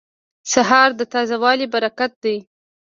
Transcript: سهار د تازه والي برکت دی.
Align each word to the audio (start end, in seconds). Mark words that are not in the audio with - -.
سهار 0.53 0.89
د 0.99 1.01
تازه 1.13 1.37
والي 1.43 1.67
برکت 1.73 2.11
دی. 2.23 2.37